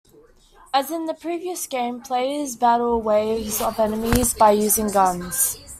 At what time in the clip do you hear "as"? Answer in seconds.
0.73-0.89